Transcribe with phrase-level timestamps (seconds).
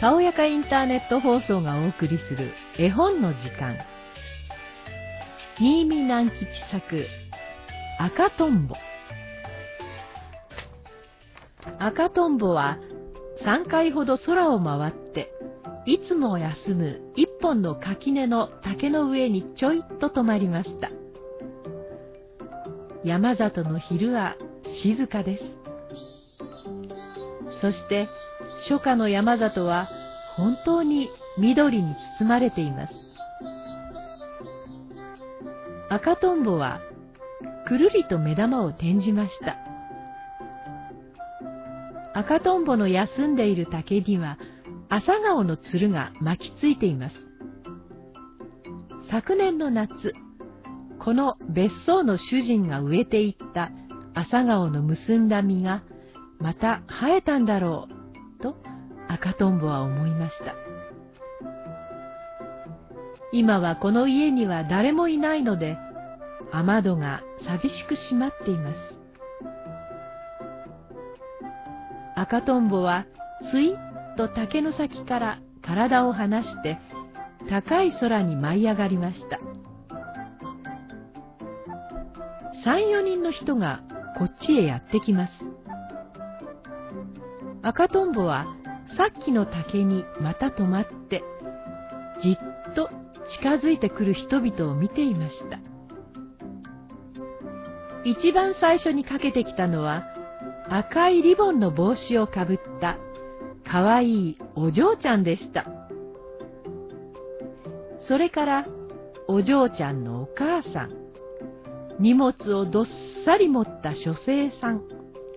[0.00, 3.76] たおやかインターネット放送がお送りする絵本の時間。
[5.58, 7.04] 新見南吉作、
[7.98, 8.76] 赤とんぼ。
[11.80, 12.78] 赤とんぼは
[13.44, 15.32] 3回ほど空を回って、
[15.84, 20.90] いつも休む一本の垣根の竹の上にちょいっと止まりました。
[23.02, 24.36] 山里の昼は
[24.82, 25.44] 静かです。
[27.60, 28.06] そして
[28.68, 29.88] 初夏の山里は
[30.38, 32.94] 本当に緑に包まれています。
[35.90, 36.80] 赤とんぼは
[37.66, 39.56] くるりと目玉を転じました。
[42.14, 44.38] 赤とんぼの休んでいる竹には
[44.88, 47.16] 朝顔のつるが巻きついています。
[49.10, 50.14] 昨年の夏、
[51.00, 53.70] この別荘の主人が植えていった
[54.14, 55.82] 朝顔の結んだ実が
[56.38, 57.97] また生えたんだろう
[59.08, 60.54] 赤とんぼは思いました。
[63.32, 65.76] 今はこの家には誰もいないので、
[66.52, 68.76] 雨戸が寂しく閉まっています。
[72.16, 73.06] 赤とんぼは
[73.50, 73.76] ついっ
[74.16, 76.78] と竹の先から体を離して
[77.48, 79.38] 高い空に舞い上がりました。
[82.64, 83.82] 三、四人の人が
[84.18, 85.32] こっちへやってきます。
[87.62, 88.46] 赤とんぼは
[88.96, 91.22] さっきの竹にまた止まって、
[92.22, 92.90] じっと
[93.28, 95.60] 近づいてくる人々を見ていました。
[98.04, 100.04] 一番最初にかけてきたのは、
[100.70, 102.98] 赤いリボンの帽子をかぶった
[103.70, 105.66] かわいいお嬢ちゃんでした。
[108.06, 108.66] それから
[109.26, 110.92] お嬢ちゃんのお母さん、
[111.98, 112.86] 荷物をどっ
[113.26, 114.82] さり持った書生さん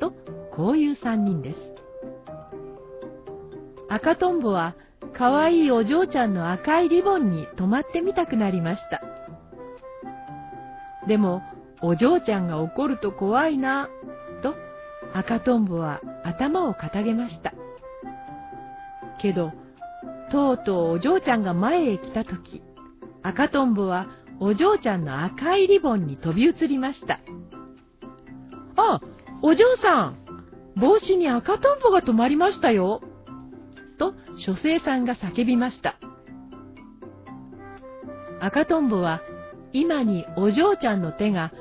[0.00, 0.12] と
[0.52, 1.69] こういう三人です。
[3.90, 4.76] 赤とんぼは
[5.12, 9.02] かわいいお嬢ちゃんの赤いリボンに止まってみたくなりました。
[11.08, 11.42] でも、
[11.82, 13.88] お嬢ちゃんが怒ると怖いな、
[14.42, 14.54] と
[15.12, 17.52] 赤とんぼは頭をかたげました。
[19.20, 19.52] けど、
[20.30, 22.62] とうとうお嬢ちゃんが前へ来たとき、
[23.24, 24.06] 赤とんぼは
[24.38, 27.18] お嬢ちゃんの赤いリボンに飛び移りました。
[28.76, 29.00] あ、
[29.42, 30.16] お嬢さん、
[30.76, 33.00] 帽子に赤とんぼが止まりましたよ。
[34.40, 35.96] 書生さんが叫びました。
[38.40, 39.20] 赤とんぼは
[39.72, 41.52] 今にお嬢ちゃんの手が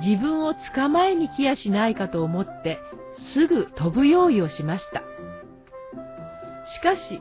[0.00, 2.78] 自分を捕まえに来やしないかと思って
[3.34, 5.02] すぐ飛ぶ用意をしました。
[6.72, 7.20] しかし、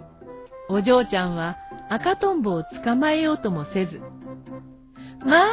[0.70, 1.58] お嬢ちゃんは
[1.90, 4.00] 赤とんぼを捕まえようともせず、
[5.26, 5.50] まあ、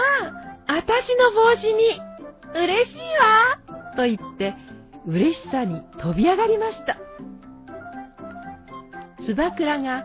[0.67, 2.01] あたしの帽子に
[2.55, 4.55] 嬉しいわと言って
[5.07, 6.99] 嬉しさに飛び上がりました。
[9.27, 10.05] つばくらが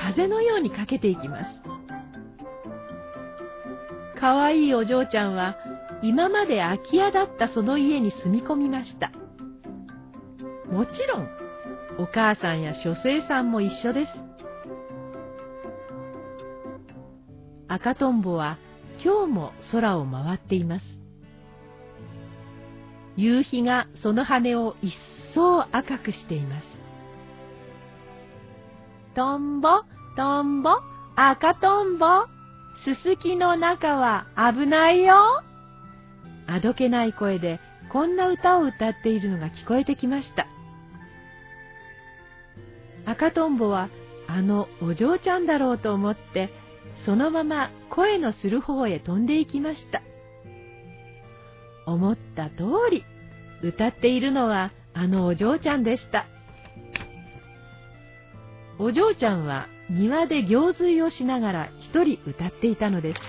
[0.00, 1.44] 風のようにかけていきます。
[4.18, 5.56] かわいいお嬢ちゃんは
[6.02, 9.12] 今まで空き家だったその家に住み込みました。
[10.70, 11.28] もちろん、
[11.98, 14.12] お母さんや書生さんも一緒です。
[17.68, 18.58] 赤とんぼは
[19.04, 20.84] 今日も空を回っています。
[23.16, 24.94] 夕日がその羽を一
[25.34, 26.71] 層赤くしています。
[29.14, 29.68] トンボ、
[30.16, 30.70] トンボ、
[31.16, 32.06] 赤トンボ、
[32.84, 35.14] すすきの中は危ないよ。
[36.46, 40.46] あどけない声でこんな歌を歌っているのが聞こえてきました。
[43.04, 43.90] 赤とんぼは
[44.26, 46.48] あのお嬢ちゃんだろうと思って、
[47.04, 50.00] そのまま声のする方へ飛んでいきました。
[51.84, 53.04] 思った通り、
[53.62, 56.24] 歌っているのはあのお嬢ちゃんでした。
[58.78, 63.20] お嬢ちゃんは庭で行水をしながら一人歌っていたのです。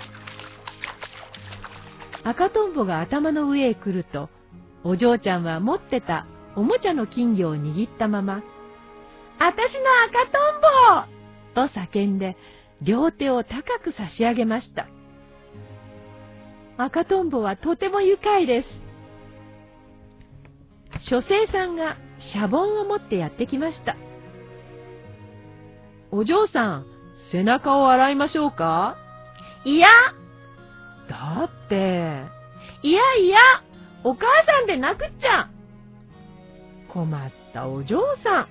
[2.23, 4.29] 赤とんぼが頭の上へ来ると、
[4.83, 6.25] お嬢ちゃんは持ってた
[6.55, 8.43] おもちゃの金魚を握ったまま、
[9.39, 10.37] あたしの赤と
[11.59, 12.37] んぼと叫んで、
[12.81, 14.87] 両手を高く差し上げました。
[16.77, 18.67] 赤とんぼはとても愉快です。
[21.01, 23.97] 書生さんがシャボンを持ってやってきました。
[26.15, 26.85] お嬢さん、
[27.31, 28.97] 背中を洗いましょうか？
[29.65, 29.87] いや
[31.09, 32.21] だって。
[32.83, 33.39] いやいや、
[34.03, 35.49] お母さんでなくっちゃ。
[36.87, 38.47] 困ったお嬢さん。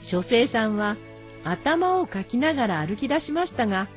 [0.00, 0.96] 書生さんは
[1.44, 3.88] 頭をかきながら歩き出しましたが、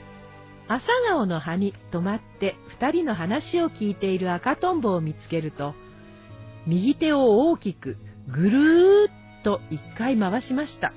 [0.67, 5.75] 朝顔の葉に止まって二人の話を聞いている赤とんぼを見つけると、
[6.67, 7.95] 右手を大きく
[8.27, 10.91] ぐるーっと一回回しました。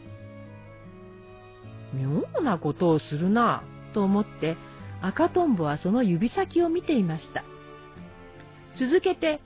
[1.94, 3.62] 妙なことをするな
[3.92, 4.56] と思って
[5.00, 7.44] 赤とんぼはその指先を見ていました。
[8.76, 9.40] 続けて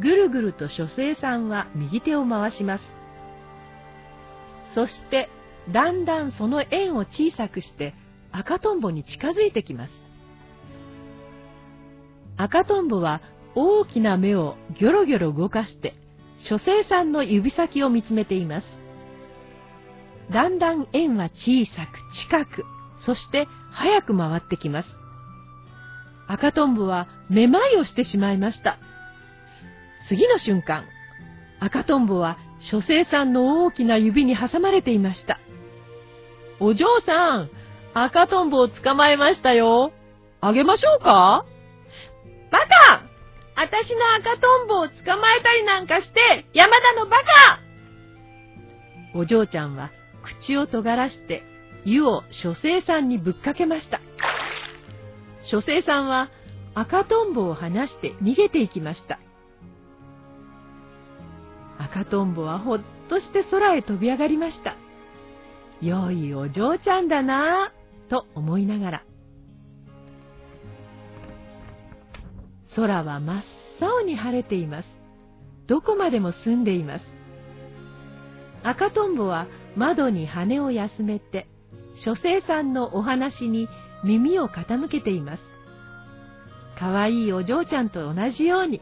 [0.00, 2.84] ぐるぐると書生さんは右手を回します。
[4.74, 5.28] そして
[5.70, 7.94] だんだんその円を小さくして
[8.32, 9.92] 赤とんぼに近づいてきます。
[12.36, 13.20] 赤とんぼは
[13.54, 15.94] 大きな目をギョロギョロ動かして
[16.38, 18.81] 書生さんの指先を見つめています。
[20.30, 22.64] だんだん円は小さく近く、
[23.00, 24.88] そして早く回ってきます。
[26.28, 28.78] 赤とんぼはめまいをしてしまいました。
[30.08, 30.84] 次の瞬間、
[31.60, 35.38] 赤とんぼは書生さんの大きな指に挟まれていました。
[36.60, 37.50] お嬢さん、
[37.94, 39.92] 赤とんぼを捕まえましたよ。
[40.40, 41.44] あげましょうか？
[42.50, 43.02] バカ
[43.54, 47.24] 私の赤とんぼを捕まえたりなんかして、山田のバカ
[49.14, 49.90] お嬢ちゃんは
[50.22, 51.42] 口を尖らして
[51.84, 54.00] 湯を書生さんにぶっかけました。
[55.44, 56.30] 書生さんは
[56.74, 59.18] 赤とんぼを離して逃げていきました。
[61.78, 64.76] 赤とんぼはほっとして空へ飛び上がりました。
[65.80, 69.04] 良いお嬢ちゃんだなぁ、と思いながら。
[72.76, 73.42] 空は真っ
[73.80, 74.88] 青に晴れています。
[75.66, 77.04] どこまでも澄んでいます。
[78.62, 81.46] 赤とんぼは窓に羽を休めて、
[81.96, 83.68] 書生さんのお話に
[84.04, 85.42] 耳を傾けています。
[86.78, 88.80] かわいいお嬢ちゃんと同じように。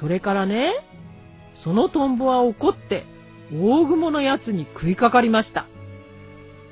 [0.00, 0.72] それからね、
[1.62, 3.06] そのトンボは怒って、
[3.52, 5.66] 大雲のやつに食いかかりました。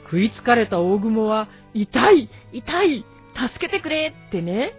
[0.04, 3.04] 食いつかれた大雲は、痛い痛い
[3.34, 4.72] 助けてくれってね、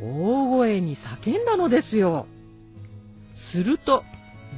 [0.00, 2.26] 大声に叫んだのですよ。
[3.34, 4.04] すると、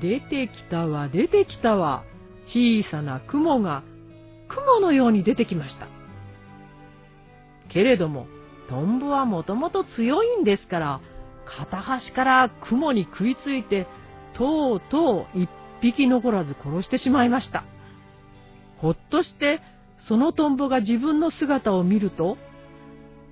[0.02, 2.02] 出てきたわ、出てきたわ、
[2.44, 3.84] 小さな雲が、
[4.48, 5.86] 雲のように出てきました。
[7.68, 8.26] けれども、
[8.68, 11.00] トンボはもともと強いんですから、
[11.44, 13.86] 片端から雲に食いついて、
[14.34, 15.48] とうとう一
[15.80, 17.64] 匹残らず殺してしまいました。
[18.78, 19.60] ほっとして、
[19.98, 22.36] そのトンボが自分の姿を見ると、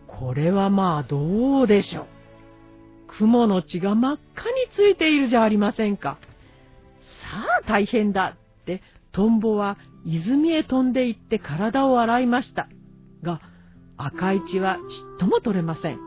[0.07, 2.07] これはまあどうでしょう。
[3.09, 6.19] 雲の血が真っ赤についているじゃありませんか。
[7.31, 8.83] さあ大変だって、
[9.13, 12.69] トンボは泉へ飛んで行って体を洗いました。
[13.23, 13.41] が、
[13.97, 14.79] 赤い血はち
[15.17, 15.99] っとも取れません。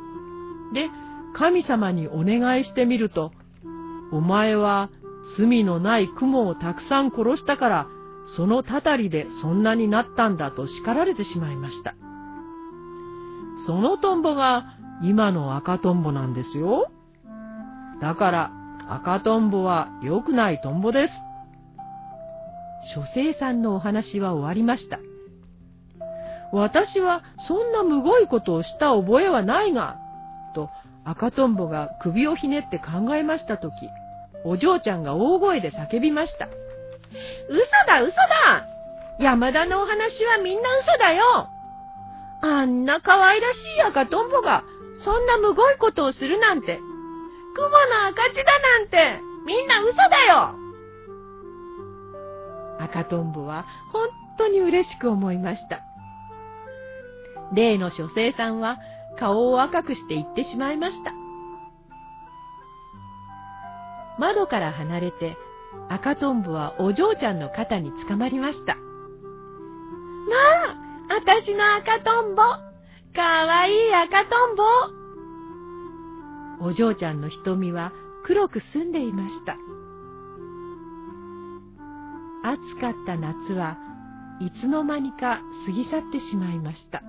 [0.74, 0.90] で、
[1.34, 3.32] 神様にお願いしてみると、
[4.12, 4.90] お前は
[5.38, 7.88] 罪のない雲をたくさん殺したから、
[8.36, 11.96] そのたたりでそんなになったんだと叱られてしまいました。
[13.66, 16.90] そのトンボが今の赤トンボなんですよ。
[18.02, 18.52] だから
[18.90, 21.14] 赤トンボは良くないトンボです。
[22.94, 25.00] 書生さんのお話は終わりました。
[26.52, 29.98] 私はそんなむごいことをした覚えはないが、
[30.54, 30.70] と
[31.04, 33.74] 赤とんぼが首をひねって考えましたとき、
[34.46, 36.48] お嬢ちゃんが大声で叫びました。
[37.50, 38.68] 嘘だ嘘だ
[39.20, 41.48] 山田のお話はみんな嘘だよ
[42.42, 44.64] あんな可愛らしい赤とんぼが、
[45.04, 46.80] そんなむごいことをするなんて。
[47.56, 50.56] 雲の赤字だなんて、みんな嘘だよ
[52.80, 55.82] 赤とんぼは本当に嬉しく思いました。
[57.54, 58.80] 例の書生さんは
[59.20, 61.14] 顔を赤くして言ってしまいました。
[64.20, 65.38] 窓から離れて
[65.90, 68.76] 赤とんぼはお嬢ちゃんの肩につかまりました。
[68.76, 68.82] ま
[71.14, 72.42] あ、あたしの赤とんぼ。
[73.16, 74.64] かわいい赤とんぼ。
[76.64, 77.92] お嬢ちゃんの瞳は
[78.24, 79.58] 黒く澄んでいました。
[82.46, 83.78] 暑かった夏は
[84.40, 87.04] いつの間にか過ぎ去ってしまいました。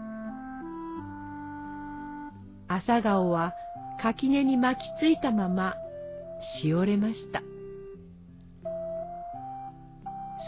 [2.66, 3.52] 朝顔は
[4.00, 5.76] 垣根に巻きついたまま
[6.60, 7.40] しおれました。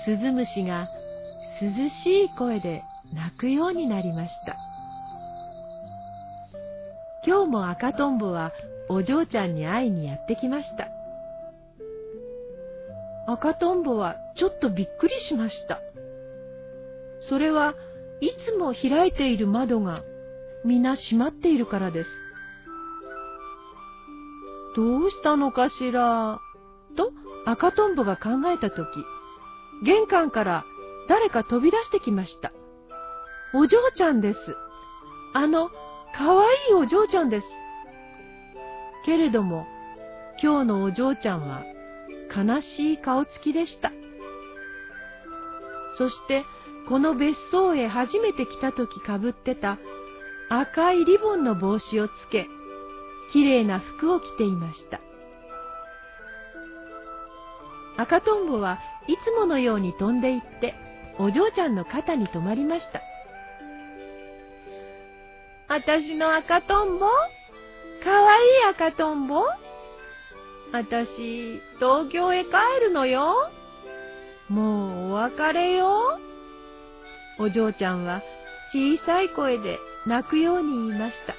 [0.04, 0.88] 鈴虫が
[1.60, 2.82] 涼しい声で
[3.14, 4.56] 泣くようになりました。
[7.24, 8.52] 今日も赤とんぼは
[8.88, 10.88] お嬢ちゃんに会いにやってきました。
[13.28, 15.80] 赤とんぼはちょっとびっくりしました。
[17.28, 17.74] それは
[18.20, 20.04] いつも開いている窓が
[20.64, 22.10] 皆閉まっているからです。
[24.76, 26.38] どうしたのかしら？
[26.96, 27.10] と
[27.46, 28.88] 赤とんぼが考えたとき、
[29.84, 30.64] 玄関から
[31.08, 32.52] 誰か飛び出してきました。
[33.54, 34.38] お嬢ちゃんです。
[35.34, 35.70] あの、
[36.14, 37.46] かわいいお嬢ちゃんです。
[39.06, 39.66] けれども、
[40.42, 41.62] 今日のお嬢ちゃんは
[42.36, 43.92] 悲しい顔つきでした。
[45.96, 46.44] そして
[46.88, 49.78] この別荘へ初めて来た時かぶってた
[50.50, 52.48] 赤いリボンの帽子をつけ、
[53.32, 55.00] きれいな服を着ていました。
[57.96, 60.74] 赤とんぼはいつものように飛んで行って、
[61.18, 63.00] お嬢ちゃんの肩に止まりました。
[65.68, 67.06] あたしの赤とんぼ
[68.04, 69.44] かわいい赤とんぼ？
[70.72, 72.50] あたし、東京へ帰
[72.80, 73.50] るのよ。
[74.48, 76.18] もうお別れよ。
[77.38, 78.22] お嬢ちゃんは
[78.72, 81.34] 小さい声で泣くように言いました。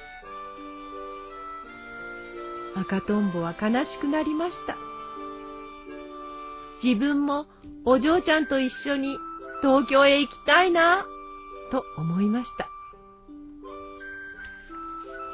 [2.80, 4.76] 赤とんぼは悲しくなりました。
[6.82, 7.46] 自分も
[7.84, 9.18] お嬢ちゃんと一緒に
[9.62, 11.04] 東京へ行きたいな、
[11.72, 12.68] と思いました。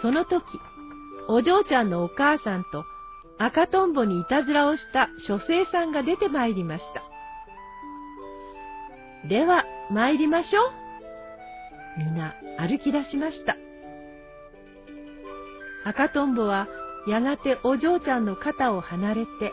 [0.01, 0.43] その時、
[1.29, 2.85] お嬢ちゃんのお母さんと
[3.39, 7.03] 赤とんぼにいたずらをした書生さんが出てまいりました。
[9.29, 10.71] では、参りましょう。
[11.99, 13.57] 皆歩き出しました。
[15.85, 16.69] 赤とんぼは
[17.07, 19.53] やがてお嬢ちゃんの肩を離れて、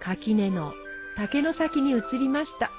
[0.00, 0.72] 垣根の
[1.16, 2.70] 竹の先に移りました。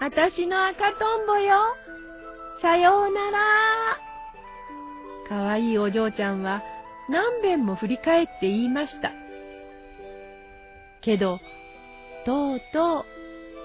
[0.00, 1.56] あたしの赤とんぼよ。
[2.60, 4.11] さようなら。
[5.32, 6.62] かわいいお嬢ちゃんは
[7.08, 9.12] 何遍も振り返って言いました。
[11.00, 11.40] けど、
[12.26, 13.06] とうと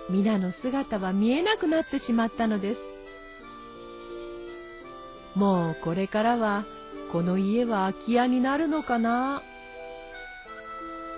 [0.10, 2.80] う皆の姿は見えなくなってしまったのです。
[5.36, 6.64] もうこれからは
[7.12, 9.42] この家は空き家になるのかな？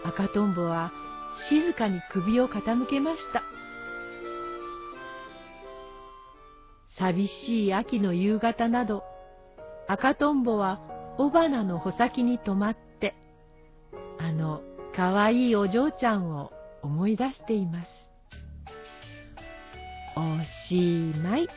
[0.03, 0.91] 赤とんぼは
[1.47, 3.43] 静かに首を傾けました。
[6.97, 9.03] 寂しい秋の夕方など、
[9.91, 10.79] 赤とんぼは
[11.17, 13.15] 雄花の穂先に止まって、
[14.19, 14.62] あの
[14.96, 16.51] かわいいお嬢ちゃんを
[16.84, 17.88] 思い出しています。
[20.15, 20.22] お
[20.69, 21.50] しまい。